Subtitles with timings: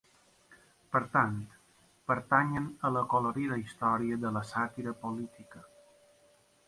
[0.93, 1.35] Per tant,
[2.11, 5.63] pertanyen a l'acolorida història de la sàtira política.